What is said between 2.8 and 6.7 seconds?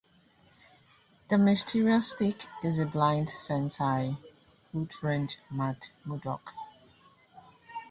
blind sensei who trained Matt Murdock.